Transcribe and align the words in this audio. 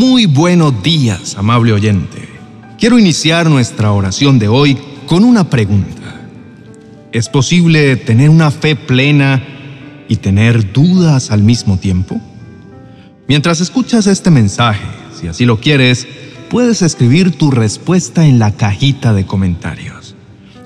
Muy 0.00 0.24
buenos 0.24 0.82
días, 0.82 1.36
amable 1.36 1.74
oyente. 1.74 2.26
Quiero 2.78 2.98
iniciar 2.98 3.50
nuestra 3.50 3.92
oración 3.92 4.38
de 4.38 4.48
hoy 4.48 4.78
con 5.04 5.24
una 5.24 5.50
pregunta. 5.50 6.22
¿Es 7.12 7.28
posible 7.28 7.96
tener 7.96 8.30
una 8.30 8.50
fe 8.50 8.76
plena 8.76 9.44
y 10.08 10.16
tener 10.16 10.72
dudas 10.72 11.30
al 11.30 11.42
mismo 11.42 11.76
tiempo? 11.76 12.18
Mientras 13.28 13.60
escuchas 13.60 14.06
este 14.06 14.30
mensaje, 14.30 14.86
si 15.20 15.28
así 15.28 15.44
lo 15.44 15.60
quieres, 15.60 16.08
puedes 16.48 16.80
escribir 16.80 17.36
tu 17.36 17.50
respuesta 17.50 18.24
en 18.24 18.38
la 18.38 18.52
cajita 18.52 19.12
de 19.12 19.26
comentarios. 19.26 20.14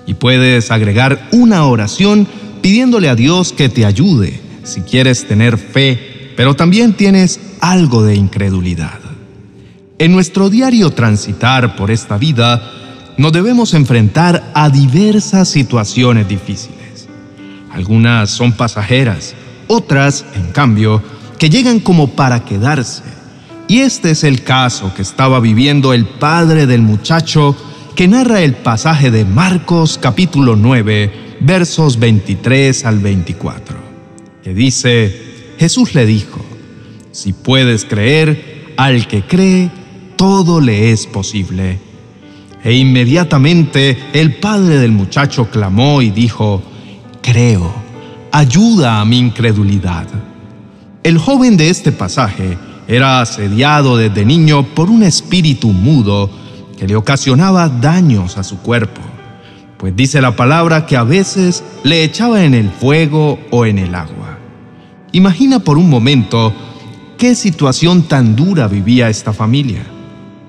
Y 0.07 0.15
puedes 0.15 0.71
agregar 0.71 1.29
una 1.33 1.67
oración 1.67 2.29
pidiéndole 2.63 3.09
a 3.09 3.17
Dios 3.17 3.53
que 3.53 3.69
te 3.69 3.85
ayude 3.85 4.41
si 4.63 4.83
quieres 4.83 5.27
tener 5.27 5.59
fe, 5.59 6.31
pero 6.37 6.55
también 6.55 6.93
tienes 6.93 7.41
algo 7.59 8.05
de 8.05 8.15
incredulidad. 8.15 9.04
En 9.97 10.11
nuestro 10.11 10.51
diario 10.51 10.91
transitar 10.91 11.77
por 11.77 11.93
esta 11.93 12.19
vida, 12.19 12.61
nos 13.17 13.33
debemos 13.33 13.75
enfrentar 13.75 14.51
a 14.53 14.69
diversas 14.69 15.49
situaciones 15.49 16.27
difíciles. 16.27 17.09
Algunas 17.71 18.31
son 18.31 18.53
pasajeras, 18.53 19.37
otras, 19.69 20.27
en 20.35 20.51
cambio, 20.51 21.01
que 21.39 21.49
llegan 21.49 21.79
como 21.79 22.09
para 22.09 22.45
quedarse. 22.45 23.05
Y 23.69 23.79
este 23.79 24.11
es 24.11 24.25
el 24.25 24.43
caso 24.43 24.93
que 24.97 25.03
estaba 25.03 25.39
viviendo 25.39 25.93
el 25.93 26.07
padre 26.07 26.67
del 26.67 26.83
muchacho 26.83 27.57
que 27.95 28.09
narra 28.09 28.43
el 28.43 28.55
pasaje 28.55 29.13
de 29.13 29.25
Marcos 29.25 30.01
capítulo 30.03 30.57
9, 30.57 31.37
versos 31.41 32.01
23 32.01 32.85
al 32.85 32.99
24, 32.99 33.77
que 34.43 34.55
dice, 34.55 35.55
Jesús 35.57 35.95
le 35.95 36.05
dijo, 36.05 36.45
si 37.13 37.33
puedes 37.33 37.85
creer, 37.85 38.75
al 38.77 39.07
que 39.07 39.23
cree, 39.23 39.71
todo 40.17 40.61
le 40.61 40.93
es 40.93 41.07
posible. 41.07 41.79
E 42.63 42.73
inmediatamente 42.73 43.99
el 44.13 44.37
padre 44.37 44.79
del 44.79 44.93
muchacho 44.93 45.51
clamó 45.51 46.01
y 46.01 46.11
dijo, 46.11 46.63
creo, 47.21 47.73
ayuda 48.33 49.01
a 49.01 49.05
mi 49.05 49.19
incredulidad. 49.19 50.07
El 51.03 51.19
joven 51.19 51.57
de 51.57 51.69
este 51.69 51.93
pasaje 51.93 52.57
era 52.89 53.21
asediado 53.21 53.97
desde 53.97 54.25
niño 54.25 54.65
por 54.75 54.91
un 54.91 55.03
espíritu 55.03 55.69
mudo 55.69 56.31
que 56.79 56.87
le 56.87 56.97
ocasionaba 56.97 57.69
daños 57.69 58.37
a 58.39 58.43
su 58.45 58.59
cuerpo, 58.59 59.01
pues 59.79 59.95
dice 59.95 60.21
la 60.21 60.35
palabra 60.35 60.87
que 60.87 60.97
a 60.97 61.05
veces 61.05 61.63
le 61.83 62.03
echaba 62.05 62.45
en 62.45 62.55
el 62.55 62.71
fuego 62.71 63.39
o 63.51 63.67
en 63.67 63.79
el 63.79 63.95
agua. 63.95 64.39
Imagina 65.13 65.61
por 65.61 65.79
un 65.79 65.89
momento 65.89 66.53
qué 67.19 67.35
situación 67.35 68.03
tan 68.03 68.35
dura 68.35 68.67
vivía 68.67 69.09
esta 69.09 69.33
familia. 69.33 69.94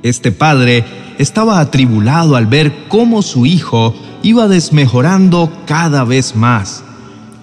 Este 0.05 0.31
padre 0.31 0.85
estaba 1.17 1.59
atribulado 1.59 2.35
al 2.35 2.45
ver 2.45 2.85
cómo 2.89 3.23
su 3.23 3.47
hijo 3.47 3.95
iba 4.21 4.47
desmejorando 4.47 5.51
cada 5.65 6.03
vez 6.03 6.35
más. 6.35 6.83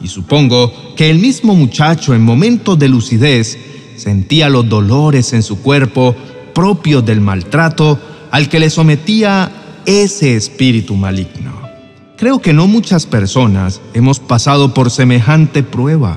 Y 0.01 0.07
supongo 0.07 0.73
que 0.95 1.11
el 1.11 1.19
mismo 1.19 1.57
muchacho 1.57 2.15
en 2.15 2.23
momentos 2.23 2.79
de 2.79 2.89
lucidez 2.89 3.59
sentía 3.97 4.49
los 4.49 4.69
dolores 4.69 5.33
en 5.33 5.43
su 5.43 5.61
cuerpo 5.61 6.15
propios 6.55 7.05
del 7.05 7.21
maltrato 7.21 7.99
al 8.31 8.49
que 8.49 8.61
le 8.61 8.71
sometía 8.71 9.51
ese 9.85 10.37
espíritu 10.37 10.95
maligno. 10.95 11.51
Creo 12.17 12.41
que 12.41 12.53
no 12.53 12.69
muchas 12.69 13.07
personas 13.07 13.81
hemos 13.93 14.21
pasado 14.21 14.73
por 14.73 14.93
semejante 14.93 15.65
prueba, 15.65 16.17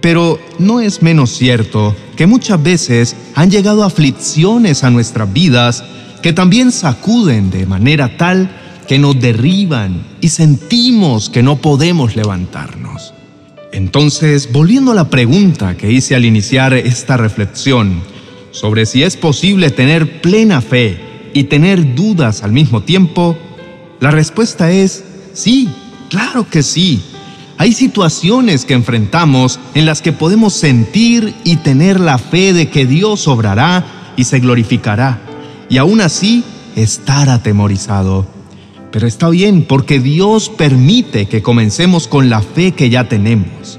pero 0.00 0.38
no 0.60 0.80
es 0.80 1.02
menos 1.02 1.30
cierto 1.30 1.96
que 2.14 2.28
muchas 2.28 2.62
veces 2.62 3.16
han 3.34 3.50
llegado 3.50 3.84
aflicciones 3.84 4.84
a 4.84 4.90
nuestras 4.90 5.32
vidas 5.32 5.84
que 6.22 6.32
también 6.32 6.72
sacuden 6.72 7.50
de 7.50 7.66
manera 7.66 8.16
tal 8.16 8.50
que 8.86 8.98
nos 8.98 9.18
derriban 9.20 10.04
y 10.20 10.28
sentimos 10.28 11.30
que 11.30 11.42
no 11.42 11.56
podemos 11.56 12.16
levantarnos. 12.16 13.14
Entonces, 13.72 14.52
volviendo 14.52 14.92
a 14.92 14.94
la 14.94 15.08
pregunta 15.08 15.76
que 15.76 15.90
hice 15.90 16.14
al 16.14 16.24
iniciar 16.24 16.74
esta 16.74 17.16
reflexión 17.16 18.02
sobre 18.50 18.84
si 18.84 19.02
es 19.02 19.16
posible 19.16 19.70
tener 19.70 20.20
plena 20.20 20.60
fe 20.60 21.30
y 21.32 21.44
tener 21.44 21.94
dudas 21.94 22.42
al 22.42 22.52
mismo 22.52 22.82
tiempo, 22.82 23.36
la 24.00 24.10
respuesta 24.10 24.70
es 24.70 25.04
sí, 25.32 25.68
claro 26.10 26.48
que 26.48 26.62
sí. 26.62 27.02
Hay 27.62 27.74
situaciones 27.74 28.64
que 28.64 28.74
enfrentamos 28.74 29.60
en 29.76 29.86
las 29.86 30.02
que 30.02 30.10
podemos 30.10 30.52
sentir 30.52 31.32
y 31.44 31.58
tener 31.58 32.00
la 32.00 32.18
fe 32.18 32.52
de 32.52 32.68
que 32.68 32.86
Dios 32.86 33.28
obrará 33.28 34.12
y 34.16 34.24
se 34.24 34.40
glorificará, 34.40 35.20
y 35.68 35.76
aún 35.76 36.00
así 36.00 36.42
estar 36.74 37.30
atemorizado. 37.30 38.26
Pero 38.90 39.06
está 39.06 39.28
bien 39.28 39.62
porque 39.62 40.00
Dios 40.00 40.48
permite 40.48 41.26
que 41.26 41.40
comencemos 41.40 42.08
con 42.08 42.28
la 42.28 42.42
fe 42.42 42.72
que 42.72 42.90
ya 42.90 43.08
tenemos. 43.08 43.78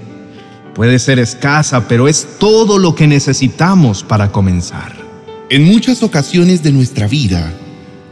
Puede 0.73 0.97
ser 0.97 1.19
escasa, 1.19 1.85
pero 1.89 2.07
es 2.07 2.39
todo 2.39 2.79
lo 2.79 2.95
que 2.95 3.07
necesitamos 3.07 4.01
para 4.03 4.31
comenzar. 4.31 4.95
En 5.50 5.65
muchas 5.65 6.03
ocasiones 6.03 6.63
de 6.63 6.71
nuestra 6.71 7.09
vida, 7.09 7.51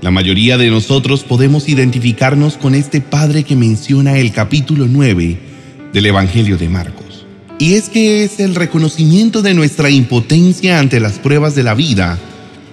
la 0.01 0.11
mayoría 0.11 0.57
de 0.57 0.69
nosotros 0.69 1.23
podemos 1.23 1.69
identificarnos 1.69 2.57
con 2.57 2.75
este 2.75 2.99
Padre 2.99 3.45
que 3.45 3.55
menciona 3.55 4.17
el 4.17 4.33
capítulo 4.33 4.87
9 4.89 5.50
del 5.93 6.05
Evangelio 6.05 6.57
de 6.57 6.69
Marcos. 6.69 7.25
Y 7.59 7.73
es 7.73 7.89
que 7.89 8.23
es 8.23 8.39
el 8.39 8.55
reconocimiento 8.55 9.41
de 9.41 9.53
nuestra 9.53 9.89
impotencia 9.89 10.79
ante 10.79 10.99
las 10.99 11.19
pruebas 11.19 11.55
de 11.55 11.63
la 11.63 11.73
vida 11.73 12.17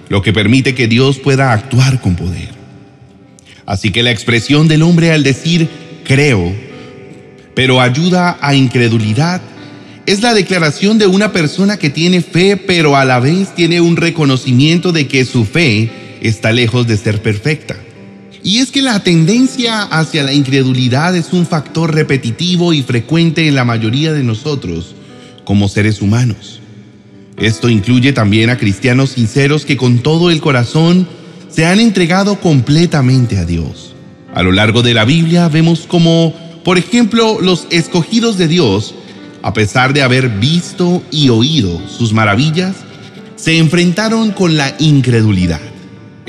lo 0.09 0.23
que 0.23 0.33
permite 0.33 0.75
que 0.75 0.87
Dios 0.87 1.19
pueda 1.19 1.53
actuar 1.53 2.01
con 2.01 2.15
poder. 2.15 2.49
Así 3.65 3.91
que 3.91 4.03
la 4.03 4.11
expresión 4.11 4.67
del 4.67 4.81
hombre 4.81 5.11
al 5.11 5.23
decir 5.23 5.69
creo, 6.03 6.51
pero 7.53 7.79
ayuda 7.79 8.37
a 8.41 8.55
incredulidad, 8.55 9.41
es 10.07 10.23
la 10.23 10.33
declaración 10.33 10.97
de 10.97 11.05
una 11.05 11.31
persona 11.31 11.77
que 11.77 11.91
tiene 11.91 12.21
fe, 12.21 12.57
pero 12.57 12.95
a 12.95 13.05
la 13.05 13.19
vez 13.19 13.53
tiene 13.53 13.79
un 13.79 13.95
reconocimiento 13.95 14.91
de 14.91 15.07
que 15.07 15.23
su 15.23 15.45
fe 15.45 15.91
está 16.21 16.51
lejos 16.51 16.87
de 16.87 16.97
ser 16.97 17.21
perfecta. 17.21 17.75
Y 18.43 18.59
es 18.59 18.71
que 18.71 18.81
la 18.81 19.03
tendencia 19.03 19.83
hacia 19.83 20.23
la 20.23 20.33
incredulidad 20.33 21.15
es 21.15 21.33
un 21.33 21.45
factor 21.45 21.93
repetitivo 21.93 22.73
y 22.73 22.81
frecuente 22.81 23.47
en 23.47 23.55
la 23.55 23.65
mayoría 23.65 24.13
de 24.13 24.23
nosotros 24.23 24.95
como 25.43 25.67
seres 25.67 26.01
humanos. 26.01 26.61
Esto 27.37 27.69
incluye 27.69 28.13
también 28.13 28.49
a 28.49 28.57
cristianos 28.57 29.11
sinceros 29.11 29.65
que 29.65 29.77
con 29.77 29.99
todo 29.99 30.29
el 30.29 30.41
corazón 30.41 31.07
se 31.49 31.65
han 31.65 31.79
entregado 31.79 32.39
completamente 32.39 33.37
a 33.37 33.45
Dios. 33.45 33.93
A 34.33 34.43
lo 34.43 34.51
largo 34.51 34.81
de 34.81 34.93
la 34.93 35.05
Biblia 35.05 35.47
vemos 35.47 35.85
como, 35.87 36.33
por 36.63 36.77
ejemplo, 36.77 37.39
los 37.41 37.67
escogidos 37.71 38.37
de 38.37 38.47
Dios, 38.47 38.93
a 39.41 39.53
pesar 39.53 39.93
de 39.93 40.01
haber 40.01 40.29
visto 40.29 41.01
y 41.11 41.29
oído 41.29 41.81
sus 41.87 42.13
maravillas, 42.13 42.75
se 43.35 43.57
enfrentaron 43.57 44.31
con 44.31 44.57
la 44.57 44.75
incredulidad. 44.79 45.61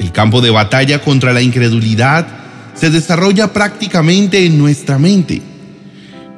El 0.01 0.13
campo 0.13 0.41
de 0.41 0.49
batalla 0.49 1.03
contra 1.03 1.35
la 1.35 1.43
incredulidad 1.43 2.27
se 2.75 2.89
desarrolla 2.89 3.53
prácticamente 3.53 4.47
en 4.47 4.57
nuestra 4.57 4.99
mente. 4.99 5.43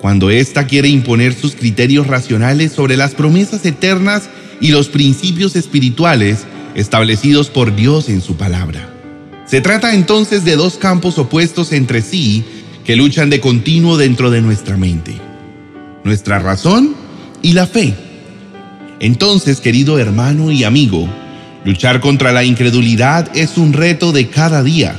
Cuando 0.00 0.30
ésta 0.30 0.66
quiere 0.66 0.88
imponer 0.88 1.32
sus 1.32 1.54
criterios 1.54 2.08
racionales 2.08 2.72
sobre 2.72 2.96
las 2.96 3.14
promesas 3.14 3.64
eternas 3.64 4.28
y 4.60 4.72
los 4.72 4.88
principios 4.88 5.54
espirituales 5.54 6.40
establecidos 6.74 7.50
por 7.50 7.76
Dios 7.76 8.08
en 8.08 8.20
su 8.20 8.34
palabra. 8.36 8.92
Se 9.46 9.60
trata 9.60 9.94
entonces 9.94 10.44
de 10.44 10.56
dos 10.56 10.74
campos 10.74 11.16
opuestos 11.18 11.72
entre 11.72 12.02
sí 12.02 12.44
que 12.84 12.96
luchan 12.96 13.30
de 13.30 13.38
continuo 13.38 13.96
dentro 13.96 14.32
de 14.32 14.42
nuestra 14.42 14.76
mente, 14.76 15.14
nuestra 16.02 16.40
razón 16.40 16.96
y 17.42 17.52
la 17.52 17.68
fe. 17.68 17.94
Entonces, 18.98 19.60
querido 19.60 20.00
hermano 20.00 20.50
y 20.50 20.64
amigo, 20.64 21.08
luchar 21.64 22.00
contra 22.00 22.32
la 22.32 22.44
incredulidad 22.44 23.28
es 23.36 23.56
un 23.56 23.72
reto 23.72 24.12
de 24.12 24.28
cada 24.28 24.62
día, 24.62 24.94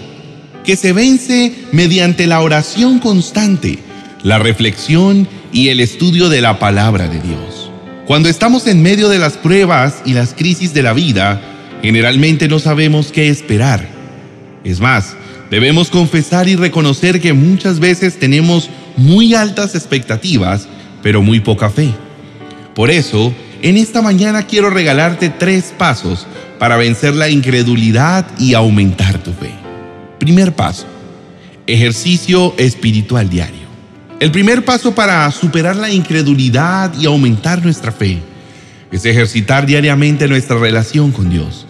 que 0.63 0.75
se 0.75 0.93
vence 0.93 1.53
mediante 1.71 2.27
la 2.27 2.41
oración 2.41 2.99
constante, 2.99 3.79
la 4.23 4.39
reflexión 4.39 5.27
y 5.51 5.69
el 5.69 5.79
estudio 5.79 6.29
de 6.29 6.41
la 6.41 6.59
palabra 6.59 7.07
de 7.07 7.19
Dios. 7.19 7.71
Cuando 8.05 8.29
estamos 8.29 8.67
en 8.67 8.81
medio 8.81 9.09
de 9.09 9.19
las 9.19 9.33
pruebas 9.33 10.01
y 10.05 10.13
las 10.13 10.33
crisis 10.33 10.73
de 10.73 10.83
la 10.83 10.93
vida, 10.93 11.41
generalmente 11.81 12.47
no 12.47 12.59
sabemos 12.59 13.11
qué 13.11 13.29
esperar. 13.29 13.87
Es 14.63 14.79
más, 14.79 15.15
debemos 15.51 15.89
confesar 15.89 16.47
y 16.47 16.55
reconocer 16.55 17.21
que 17.21 17.33
muchas 17.33 17.79
veces 17.79 18.19
tenemos 18.19 18.69
muy 18.97 19.33
altas 19.33 19.75
expectativas, 19.75 20.67
pero 21.01 21.21
muy 21.21 21.39
poca 21.39 21.69
fe. 21.69 21.89
Por 22.73 22.89
eso, 22.89 23.33
en 23.63 23.77
esta 23.77 24.01
mañana 24.01 24.45
quiero 24.45 24.69
regalarte 24.69 25.29
tres 25.29 25.73
pasos 25.77 26.27
para 26.59 26.75
vencer 26.75 27.15
la 27.15 27.29
incredulidad 27.29 28.27
y 28.37 28.55
aumentar 28.55 29.17
tu 29.19 29.31
fe. 29.31 29.51
Primer 30.19 30.53
paso, 30.53 30.85
ejercicio 31.65 32.53
espiritual 32.57 33.29
diario. 33.29 33.63
El 34.19 34.31
primer 34.31 34.65
paso 34.65 34.93
para 34.93 35.31
superar 35.31 35.77
la 35.77 35.89
incredulidad 35.89 36.93
y 36.99 37.05
aumentar 37.05 37.63
nuestra 37.63 37.93
fe 37.93 38.19
es 38.91 39.05
ejercitar 39.05 39.65
diariamente 39.65 40.27
nuestra 40.27 40.57
relación 40.57 41.13
con 41.13 41.29
Dios. 41.29 41.65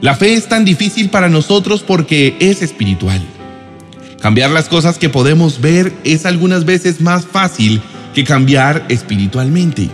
La 0.00 0.14
fe 0.14 0.34
es 0.34 0.48
tan 0.48 0.64
difícil 0.64 1.10
para 1.10 1.28
nosotros 1.28 1.82
porque 1.82 2.36
es 2.38 2.62
espiritual. 2.62 3.20
Cambiar 4.20 4.50
las 4.50 4.68
cosas 4.68 4.98
que 4.98 5.08
podemos 5.08 5.60
ver 5.60 5.92
es 6.04 6.26
algunas 6.26 6.64
veces 6.64 7.00
más 7.00 7.26
fácil 7.26 7.82
que 8.14 8.22
cambiar 8.22 8.84
espiritualmente. 8.88 9.90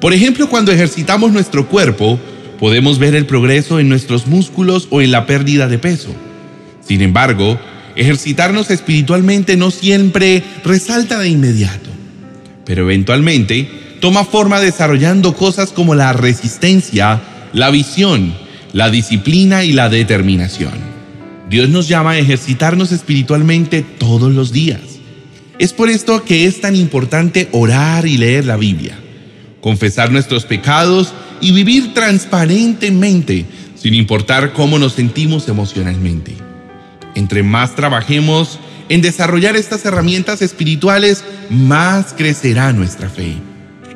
Por 0.00 0.12
ejemplo, 0.12 0.48
cuando 0.48 0.72
ejercitamos 0.72 1.32
nuestro 1.32 1.68
cuerpo, 1.68 2.18
podemos 2.58 2.98
ver 2.98 3.14
el 3.14 3.26
progreso 3.26 3.80
en 3.80 3.88
nuestros 3.88 4.26
músculos 4.26 4.88
o 4.90 5.00
en 5.00 5.10
la 5.10 5.26
pérdida 5.26 5.68
de 5.68 5.78
peso. 5.78 6.14
Sin 6.80 7.00
embargo, 7.02 7.58
ejercitarnos 7.96 8.70
espiritualmente 8.70 9.56
no 9.56 9.70
siempre 9.70 10.42
resalta 10.64 11.18
de 11.18 11.28
inmediato, 11.28 11.90
pero 12.64 12.82
eventualmente 12.82 13.68
toma 14.00 14.24
forma 14.24 14.60
desarrollando 14.60 15.34
cosas 15.34 15.70
como 15.70 15.94
la 15.94 16.12
resistencia, 16.12 17.20
la 17.52 17.70
visión, 17.70 18.34
la 18.72 18.90
disciplina 18.90 19.64
y 19.64 19.72
la 19.72 19.88
determinación. 19.88 20.92
Dios 21.48 21.68
nos 21.68 21.86
llama 21.86 22.12
a 22.12 22.18
ejercitarnos 22.18 22.92
espiritualmente 22.92 23.84
todos 23.98 24.32
los 24.32 24.52
días. 24.52 24.80
Es 25.58 25.72
por 25.72 25.90
esto 25.90 26.24
que 26.24 26.46
es 26.46 26.60
tan 26.60 26.74
importante 26.74 27.48
orar 27.52 28.06
y 28.06 28.16
leer 28.16 28.46
la 28.46 28.56
Biblia, 28.56 28.98
confesar 29.62 30.10
nuestros 30.12 30.44
pecados 30.44 31.14
y 31.40 31.52
vivir 31.52 31.94
transparentemente 31.94 33.46
sin 33.74 33.94
importar 33.94 34.52
cómo 34.52 34.78
nos 34.78 34.92
sentimos 34.92 35.48
emocionalmente. 35.48 36.34
Entre 37.14 37.42
más 37.42 37.74
trabajemos 37.74 38.58
en 38.88 39.00
desarrollar 39.00 39.56
estas 39.56 39.84
herramientas 39.86 40.42
espirituales, 40.42 41.24
más 41.48 42.12
crecerá 42.12 42.72
nuestra 42.72 43.08
fe. 43.08 43.36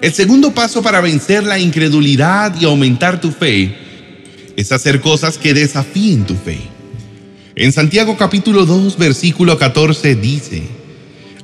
El 0.01 0.15
segundo 0.15 0.55
paso 0.55 0.83
para 0.83 1.01
vencer 1.01 1.45
la 1.45 1.59
incredulidad 1.59 2.55
y 2.61 2.65
aumentar 2.65 3.21
tu 3.21 3.33
fe 3.33 3.77
es 4.57 4.73
hacer 4.73 5.01
cosas 5.01 5.37
que 5.37 5.53
desafíen 5.53 6.25
tu 6.25 6.35
fe. 6.37 6.61
En 7.57 7.73
Santiago 7.73 8.17
capítulo 8.17 8.67
2, 8.67 8.99
versículo 8.99 9.59
14 9.59 10.15
dice, 10.15 10.63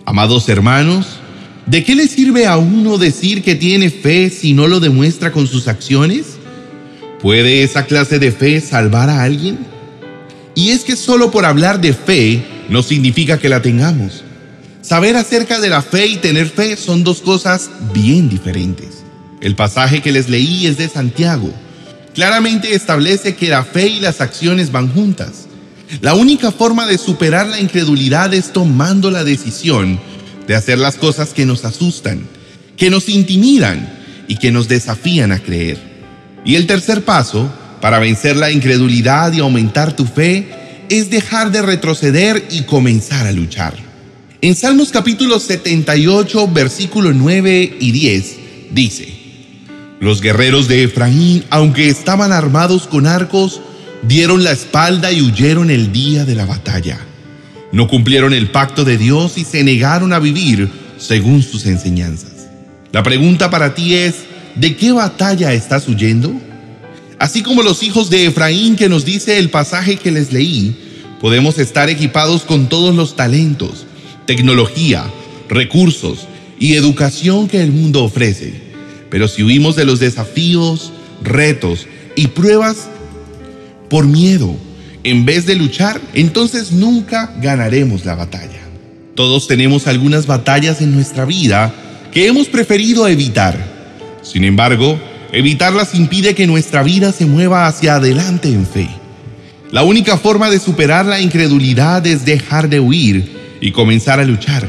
Amados 0.04 0.48
hermanos, 0.48 1.21
¿de 1.66 1.84
qué 1.84 1.94
le 1.94 2.08
sirve 2.08 2.46
a 2.46 2.56
uno 2.56 2.98
decir 2.98 3.42
que 3.42 3.54
tiene 3.54 3.90
fe 3.90 4.30
si 4.30 4.52
no 4.52 4.68
lo 4.68 4.80
demuestra 4.80 5.32
con 5.32 5.46
sus 5.46 5.68
acciones? 5.68 6.38
¿Puede 7.20 7.62
esa 7.62 7.86
clase 7.86 8.18
de 8.18 8.32
fe 8.32 8.60
salvar 8.60 9.08
a 9.08 9.22
alguien? 9.22 9.58
Y 10.54 10.70
es 10.70 10.84
que 10.84 10.96
solo 10.96 11.30
por 11.30 11.44
hablar 11.44 11.80
de 11.80 11.92
fe 11.92 12.44
no 12.68 12.82
significa 12.82 13.38
que 13.38 13.48
la 13.48 13.62
tengamos. 13.62 14.24
Saber 14.82 15.16
acerca 15.16 15.60
de 15.60 15.68
la 15.68 15.82
fe 15.82 16.06
y 16.06 16.16
tener 16.16 16.48
fe 16.48 16.76
son 16.76 17.04
dos 17.04 17.20
cosas 17.20 17.70
bien 17.94 18.28
diferentes. 18.28 19.04
El 19.40 19.54
pasaje 19.54 20.02
que 20.02 20.12
les 20.12 20.28
leí 20.28 20.66
es 20.66 20.76
de 20.76 20.88
Santiago, 20.88 21.52
claramente 22.14 22.74
establece 22.74 23.34
que 23.34 23.48
la 23.48 23.64
fe 23.64 23.86
y 23.88 24.00
las 24.00 24.20
acciones 24.20 24.72
van 24.72 24.92
juntas. 24.92 25.46
La 26.00 26.14
única 26.14 26.50
forma 26.50 26.86
de 26.86 26.98
superar 26.98 27.46
la 27.46 27.60
incredulidad 27.60 28.32
es 28.34 28.52
tomando 28.52 29.10
la 29.10 29.24
decisión 29.24 30.00
de 30.46 30.54
hacer 30.54 30.78
las 30.78 30.96
cosas 30.96 31.34
que 31.34 31.46
nos 31.46 31.64
asustan, 31.64 32.26
que 32.76 32.90
nos 32.90 33.08
intimidan 33.08 34.24
y 34.28 34.36
que 34.36 34.50
nos 34.50 34.68
desafían 34.68 35.32
a 35.32 35.38
creer. 35.38 35.78
Y 36.44 36.56
el 36.56 36.66
tercer 36.66 37.04
paso 37.04 37.52
para 37.80 37.98
vencer 37.98 38.36
la 38.36 38.50
incredulidad 38.50 39.32
y 39.32 39.40
aumentar 39.40 39.94
tu 39.94 40.04
fe 40.06 40.48
es 40.88 41.10
dejar 41.10 41.50
de 41.50 41.62
retroceder 41.62 42.46
y 42.50 42.62
comenzar 42.62 43.26
a 43.26 43.32
luchar. 43.32 43.74
En 44.40 44.54
Salmos 44.54 44.90
capítulo 44.90 45.38
78, 45.38 46.48
versículo 46.48 47.12
9 47.12 47.76
y 47.78 47.92
10 47.92 48.36
dice, 48.72 49.08
los 50.00 50.20
guerreros 50.20 50.66
de 50.66 50.82
Efraín, 50.82 51.44
aunque 51.50 51.88
estaban 51.88 52.32
armados 52.32 52.88
con 52.88 53.06
arcos, 53.06 53.60
dieron 54.02 54.42
la 54.42 54.50
espalda 54.50 55.12
y 55.12 55.22
huyeron 55.22 55.70
el 55.70 55.92
día 55.92 56.24
de 56.24 56.34
la 56.34 56.44
batalla. 56.44 56.98
No 57.72 57.88
cumplieron 57.88 58.32
el 58.32 58.50
pacto 58.50 58.84
de 58.84 58.98
Dios 58.98 59.38
y 59.38 59.44
se 59.44 59.64
negaron 59.64 60.12
a 60.12 60.18
vivir 60.18 60.68
según 60.98 61.42
sus 61.42 61.66
enseñanzas. 61.66 62.48
La 62.92 63.02
pregunta 63.02 63.50
para 63.50 63.74
ti 63.74 63.94
es, 63.94 64.14
¿de 64.54 64.76
qué 64.76 64.92
batalla 64.92 65.52
estás 65.52 65.88
huyendo? 65.88 66.32
Así 67.18 67.42
como 67.42 67.62
los 67.62 67.82
hijos 67.82 68.10
de 68.10 68.26
Efraín 68.26 68.76
que 68.76 68.88
nos 68.88 69.04
dice 69.04 69.38
el 69.38 69.50
pasaje 69.50 69.96
que 69.96 70.10
les 70.10 70.32
leí, 70.32 70.76
podemos 71.20 71.58
estar 71.58 71.88
equipados 71.88 72.42
con 72.42 72.68
todos 72.68 72.94
los 72.94 73.16
talentos, 73.16 73.86
tecnología, 74.26 75.04
recursos 75.48 76.26
y 76.58 76.74
educación 76.74 77.48
que 77.48 77.62
el 77.62 77.72
mundo 77.72 78.04
ofrece 78.04 78.72
pero 79.12 79.28
si 79.28 79.42
huimos 79.42 79.76
de 79.76 79.84
los 79.84 80.00
desafíos, 80.00 80.90
retos 81.22 81.86
y 82.16 82.28
pruebas 82.28 82.88
por 83.90 84.06
miedo, 84.06 84.56
en 85.04 85.24
vez 85.24 85.46
de 85.46 85.56
luchar, 85.56 86.00
entonces 86.14 86.72
nunca 86.72 87.32
ganaremos 87.40 88.04
la 88.04 88.14
batalla. 88.14 88.60
Todos 89.14 89.46
tenemos 89.46 89.86
algunas 89.86 90.26
batallas 90.26 90.80
en 90.80 90.94
nuestra 90.94 91.24
vida 91.24 91.72
que 92.12 92.26
hemos 92.26 92.48
preferido 92.48 93.06
evitar. 93.08 93.56
Sin 94.22 94.44
embargo, 94.44 94.98
evitarlas 95.32 95.94
impide 95.94 96.34
que 96.34 96.46
nuestra 96.46 96.82
vida 96.82 97.12
se 97.12 97.26
mueva 97.26 97.66
hacia 97.66 97.96
adelante 97.96 98.48
en 98.48 98.66
fe. 98.66 98.88
La 99.70 99.82
única 99.82 100.18
forma 100.18 100.50
de 100.50 100.58
superar 100.58 101.06
la 101.06 101.20
incredulidad 101.20 102.06
es 102.06 102.24
dejar 102.24 102.68
de 102.68 102.80
huir 102.80 103.56
y 103.60 103.72
comenzar 103.72 104.20
a 104.20 104.24
luchar. 104.24 104.68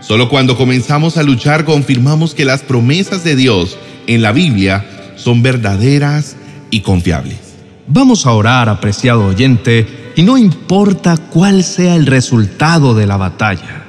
Solo 0.00 0.28
cuando 0.28 0.56
comenzamos 0.56 1.16
a 1.16 1.22
luchar 1.22 1.64
confirmamos 1.64 2.34
que 2.34 2.44
las 2.44 2.60
promesas 2.60 3.24
de 3.24 3.34
Dios 3.34 3.76
en 4.06 4.22
la 4.22 4.32
Biblia 4.32 4.84
son 5.16 5.42
verdaderas 5.42 6.36
y 6.70 6.80
confiables. 6.80 7.45
Vamos 7.88 8.26
a 8.26 8.32
orar, 8.32 8.68
apreciado 8.68 9.26
oyente, 9.26 10.12
y 10.16 10.22
no 10.22 10.36
importa 10.36 11.16
cuál 11.16 11.62
sea 11.62 11.94
el 11.94 12.06
resultado 12.06 12.94
de 12.94 13.06
la 13.06 13.16
batalla. 13.16 13.84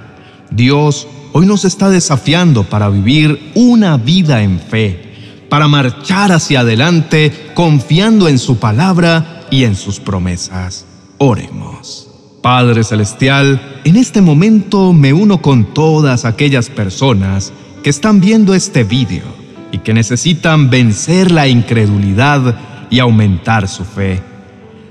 Dios 0.52 1.08
hoy 1.34 1.48
nos 1.48 1.66
está 1.66 1.90
desafiando 1.90 2.64
para 2.64 2.90
vivir 2.90 3.52
una 3.56 3.98
vida 3.98 4.44
en 4.44 4.60
fe, 4.60 5.46
para 5.50 5.68
marchar 5.68 6.32
hacia 6.32 6.60
adelante 6.60 7.52
confiando 7.56 8.28
en 8.28 8.38
su 8.38 8.58
palabra 8.58 9.48
y 9.50 9.64
en 9.64 9.76
sus 9.76 10.00
promesas. 10.00 10.86
Oremos. 11.18 12.08
Padre 12.44 12.84
Celestial, 12.84 13.82
en 13.84 13.96
este 13.96 14.22
momento 14.22 14.94
me 14.94 15.12
uno 15.12 15.42
con 15.42 15.74
todas 15.74 16.24
aquellas 16.24 16.70
personas 16.70 17.52
que 17.84 17.90
están 17.90 18.22
viendo 18.22 18.54
este 18.54 18.84
vídeo 18.84 19.24
y 19.72 19.80
que 19.80 19.94
necesitan 19.94 20.70
vencer 20.70 21.32
la 21.32 21.48
incredulidad 21.48 22.77
y 22.90 23.00
aumentar 23.00 23.68
su 23.68 23.86
fe. 23.86 24.22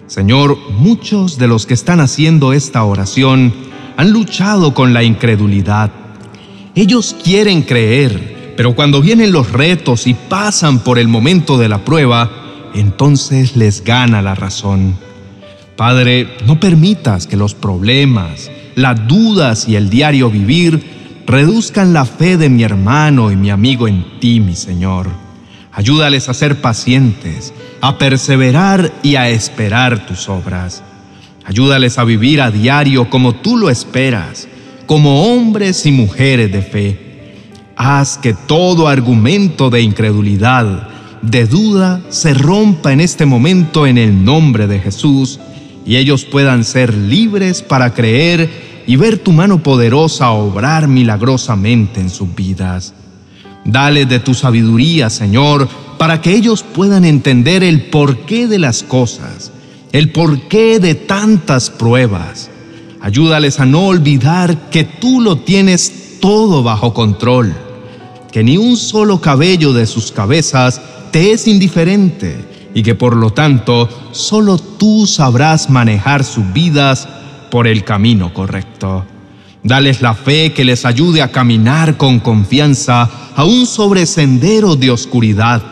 Señor, 0.06 0.56
muchos 0.70 1.38
de 1.38 1.48
los 1.48 1.66
que 1.66 1.74
están 1.74 2.00
haciendo 2.00 2.52
esta 2.52 2.84
oración 2.84 3.52
han 3.96 4.12
luchado 4.12 4.74
con 4.74 4.94
la 4.94 5.02
incredulidad. 5.02 5.90
Ellos 6.74 7.16
quieren 7.24 7.62
creer, 7.62 8.54
pero 8.56 8.74
cuando 8.74 9.00
vienen 9.00 9.32
los 9.32 9.50
retos 9.50 10.06
y 10.06 10.14
pasan 10.14 10.80
por 10.80 10.98
el 10.98 11.08
momento 11.08 11.58
de 11.58 11.68
la 11.68 11.84
prueba, 11.84 12.30
entonces 12.74 13.56
les 13.56 13.82
gana 13.82 14.22
la 14.22 14.34
razón. 14.34 14.96
Padre, 15.76 16.36
no 16.46 16.60
permitas 16.60 17.26
que 17.26 17.36
los 17.36 17.54
problemas, 17.54 18.50
las 18.76 19.08
dudas 19.08 19.68
y 19.68 19.76
el 19.76 19.90
diario 19.90 20.30
vivir 20.30 21.22
reduzcan 21.26 21.92
la 21.92 22.04
fe 22.04 22.36
de 22.36 22.48
mi 22.48 22.62
hermano 22.62 23.32
y 23.32 23.36
mi 23.36 23.50
amigo 23.50 23.88
en 23.88 24.20
ti, 24.20 24.40
mi 24.40 24.54
Señor. 24.54 25.25
Ayúdales 25.76 26.30
a 26.30 26.34
ser 26.34 26.62
pacientes, 26.62 27.52
a 27.82 27.98
perseverar 27.98 28.94
y 29.02 29.16
a 29.16 29.28
esperar 29.28 30.06
tus 30.06 30.26
obras. 30.30 30.82
Ayúdales 31.44 31.98
a 31.98 32.04
vivir 32.04 32.40
a 32.40 32.50
diario 32.50 33.10
como 33.10 33.34
tú 33.34 33.58
lo 33.58 33.68
esperas, 33.68 34.48
como 34.86 35.24
hombres 35.24 35.84
y 35.84 35.92
mujeres 35.92 36.50
de 36.50 36.62
fe. 36.62 37.34
Haz 37.76 38.16
que 38.16 38.32
todo 38.32 38.88
argumento 38.88 39.68
de 39.68 39.82
incredulidad, 39.82 40.88
de 41.20 41.46
duda, 41.46 42.00
se 42.08 42.32
rompa 42.32 42.94
en 42.94 43.02
este 43.02 43.26
momento 43.26 43.86
en 43.86 43.98
el 43.98 44.24
nombre 44.24 44.66
de 44.66 44.78
Jesús 44.78 45.40
y 45.84 45.96
ellos 45.96 46.24
puedan 46.24 46.64
ser 46.64 46.94
libres 46.94 47.60
para 47.60 47.92
creer 47.92 48.82
y 48.86 48.96
ver 48.96 49.18
tu 49.18 49.30
mano 49.30 49.62
poderosa 49.62 50.30
obrar 50.30 50.88
milagrosamente 50.88 52.00
en 52.00 52.08
sus 52.08 52.34
vidas. 52.34 52.94
Dale 53.66 54.06
de 54.06 54.20
tu 54.20 54.32
sabiduría, 54.32 55.10
Señor, 55.10 55.68
para 55.98 56.20
que 56.20 56.32
ellos 56.32 56.62
puedan 56.62 57.04
entender 57.04 57.64
el 57.64 57.82
porqué 57.82 58.46
de 58.46 58.60
las 58.60 58.84
cosas, 58.84 59.50
el 59.90 60.12
porqué 60.12 60.78
de 60.78 60.94
tantas 60.94 61.70
pruebas. 61.70 62.48
Ayúdales 63.00 63.58
a 63.58 63.66
no 63.66 63.86
olvidar 63.86 64.70
que 64.70 64.84
tú 64.84 65.20
lo 65.20 65.38
tienes 65.38 66.18
todo 66.20 66.62
bajo 66.62 66.94
control, 66.94 67.54
que 68.30 68.44
ni 68.44 68.56
un 68.56 68.76
solo 68.76 69.20
cabello 69.20 69.72
de 69.72 69.86
sus 69.86 70.12
cabezas 70.12 70.80
te 71.10 71.32
es 71.32 71.48
indiferente 71.48 72.36
y 72.72 72.84
que 72.84 72.94
por 72.94 73.16
lo 73.16 73.30
tanto 73.30 73.88
solo 74.12 74.58
tú 74.58 75.08
sabrás 75.08 75.70
manejar 75.70 76.22
sus 76.22 76.52
vidas 76.52 77.08
por 77.50 77.66
el 77.66 77.82
camino 77.82 78.32
correcto. 78.32 79.04
Dales 79.64 80.02
la 80.02 80.14
fe 80.14 80.52
que 80.52 80.64
les 80.64 80.84
ayude 80.84 81.22
a 81.22 81.32
caminar 81.32 81.96
con 81.96 82.20
confianza 82.20 83.10
aún 83.36 83.66
sobre 83.66 84.06
senderos 84.06 84.80
de 84.80 84.90
oscuridad. 84.90 85.62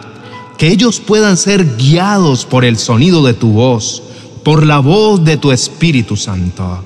que 0.57 0.69
ellos 0.69 1.01
puedan 1.01 1.37
ser 1.37 1.77
guiados 1.77 2.45
por 2.45 2.65
el 2.65 2.79
sonido 2.79 3.25
de 3.25 3.35
tu 3.35 3.49
voz, 3.49 4.05
por 4.45 4.65
la 4.65 4.79
voz 4.79 5.25
de 5.25 5.37
tu 5.37 5.51
Espíritu 5.51 6.17
Santo. 6.17 6.85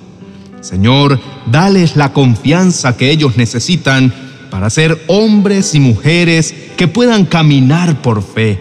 Señor, 0.62 1.20
dales 1.50 1.94
la 1.94 2.14
confianza 2.14 2.96
que 2.96 3.10
ellos 3.10 3.36
necesitan 3.36 4.14
para 4.50 4.70
ser 4.70 5.04
hombres 5.06 5.74
y 5.74 5.80
mujeres 5.80 6.54
que 6.78 6.88
puedan 6.88 7.26
caminar 7.26 8.00
por 8.00 8.22
fe. 8.22 8.58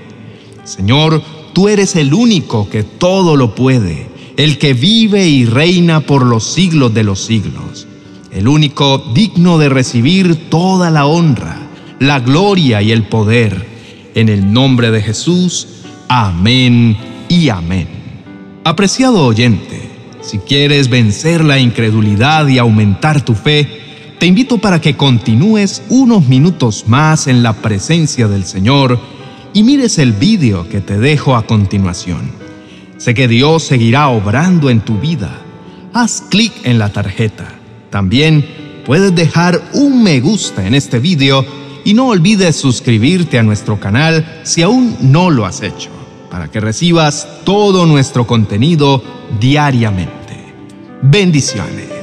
Señor, 0.66 1.22
tú 1.54 1.70
eres 1.70 1.96
el 1.96 2.14
único 2.14 2.70
que 2.70 2.84
todo 2.84 3.38
lo 3.38 3.56
puede, 3.56 4.10
el 4.36 4.58
que 4.58 4.74
vive 4.74 5.28
y 5.28 5.46
reina 5.46 6.02
por 6.02 6.26
los 6.26 6.44
siglos 6.44 6.94
de 6.94 7.04
los 7.04 7.24
siglos, 7.24 7.88
el 8.32 8.48
único 8.48 9.12
digno 9.14 9.58
de 9.58 9.70
recibir 9.70 10.50
toda 10.50 10.92
la 10.92 11.06
honra, 11.06 11.67
la 12.00 12.20
gloria 12.20 12.82
y 12.82 12.92
el 12.92 13.04
poder. 13.04 13.66
En 14.16 14.30
el 14.30 14.52
nombre 14.52 14.92
de 14.92 15.02
Jesús, 15.02 15.84
amén 16.08 16.98
y 17.30 17.50
amén. 17.50 17.88
Apreciado 18.64 19.26
oyente, 19.26 19.90
si 20.22 20.40
quieres 20.40 20.90
vencer 20.90 21.44
la 21.44 21.60
incredulidad 21.60 22.48
y 22.48 22.58
aumentar 22.58 23.22
tu 23.22 23.34
fe, 23.34 23.68
te 24.20 24.26
invito 24.26 24.58
para 24.58 24.82
que 24.82 24.98
continúes 24.98 25.84
unos 25.90 26.28
minutos 26.28 26.86
más 26.88 27.28
en 27.28 27.44
la 27.44 27.54
presencia 27.54 28.28
del 28.28 28.44
Señor 28.44 29.00
y 29.54 29.64
mires 29.64 30.00
el 30.00 30.14
vídeo 30.14 30.68
que 30.70 30.82
te 30.82 30.98
dejo 30.98 31.36
a 31.36 31.46
continuación. 31.46 32.32
Sé 32.98 33.14
que 33.14 33.28
Dios 33.28 33.64
seguirá 33.64 34.10
obrando 34.10 34.72
en 34.72 34.82
tu 34.82 35.00
vida. 35.00 35.40
Haz 35.94 36.24
clic 36.30 36.52
en 36.64 36.80
la 36.80 36.90
tarjeta. 36.90 37.48
También 37.92 38.46
puedes 38.86 39.14
dejar 39.14 39.62
un 39.74 40.02
me 40.02 40.20
gusta 40.20 40.66
en 40.66 40.74
este 40.74 41.00
vídeo 41.00 41.46
y 41.88 41.94
no 41.94 42.10
olvides 42.10 42.58
suscribirte 42.58 43.40
a 43.40 43.44
nuestro 43.44 43.80
canal 43.80 44.42
si 44.44 44.62
aún 44.62 44.98
no 45.00 45.30
lo 45.30 45.46
has 45.46 45.62
hecho, 45.62 45.90
para 46.30 46.52
que 46.52 46.60
recibas 46.60 47.26
todo 47.46 47.86
nuestro 47.86 48.28
contenido 48.28 49.02
diariamente. 49.40 50.54
Bendiciones. 51.02 51.97